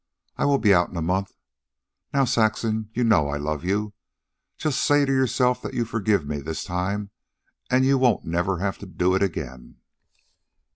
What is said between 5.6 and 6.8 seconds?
that you forgive me this